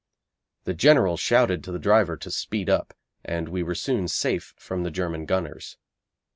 [0.63, 4.81] The General shouted to the driver to speed up, and we were soon safe from
[4.81, 5.77] the German gunners.